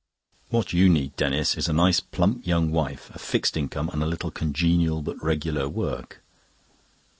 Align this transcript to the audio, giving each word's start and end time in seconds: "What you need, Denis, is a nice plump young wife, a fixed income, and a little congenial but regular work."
"What 0.49 0.73
you 0.73 0.89
need, 0.89 1.15
Denis, 1.15 1.55
is 1.55 1.69
a 1.69 1.73
nice 1.73 1.99
plump 1.99 2.47
young 2.47 2.71
wife, 2.71 3.11
a 3.13 3.19
fixed 3.19 3.55
income, 3.55 3.87
and 3.89 4.01
a 4.01 4.07
little 4.07 4.31
congenial 4.31 5.03
but 5.03 5.23
regular 5.23 5.69
work." 5.69 6.23